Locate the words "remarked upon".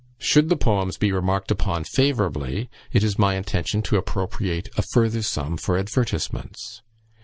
1.11-1.83